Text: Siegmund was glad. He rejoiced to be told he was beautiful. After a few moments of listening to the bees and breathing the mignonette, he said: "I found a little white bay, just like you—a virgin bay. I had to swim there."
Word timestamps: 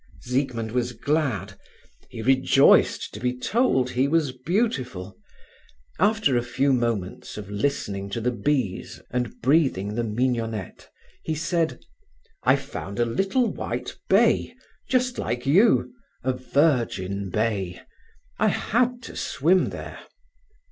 Siegmund 0.21 0.71
was 0.71 0.93
glad. 0.93 1.59
He 2.09 2.23
rejoiced 2.23 3.13
to 3.13 3.19
be 3.19 3.37
told 3.37 3.91
he 3.91 4.07
was 4.07 4.31
beautiful. 4.31 5.15
After 5.99 6.35
a 6.35 6.41
few 6.41 6.73
moments 6.73 7.37
of 7.37 7.51
listening 7.51 8.09
to 8.09 8.19
the 8.19 8.31
bees 8.31 8.99
and 9.11 9.39
breathing 9.43 9.93
the 9.93 10.03
mignonette, 10.03 10.89
he 11.21 11.35
said: 11.35 11.83
"I 12.43 12.55
found 12.55 12.97
a 12.99 13.05
little 13.05 13.45
white 13.53 13.95
bay, 14.09 14.55
just 14.89 15.19
like 15.19 15.45
you—a 15.45 16.33
virgin 16.33 17.29
bay. 17.29 17.79
I 18.39 18.47
had 18.47 19.03
to 19.03 19.15
swim 19.15 19.69
there." 19.69 19.99